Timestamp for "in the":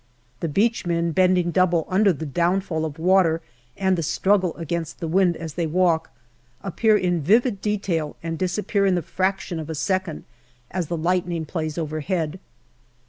8.87-9.03